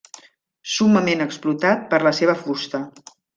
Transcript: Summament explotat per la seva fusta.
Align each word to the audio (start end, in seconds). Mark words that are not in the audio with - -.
Summament 0.75 1.21
explotat 1.25 1.85
per 1.93 2.01
la 2.09 2.15
seva 2.21 2.37
fusta. 2.41 2.81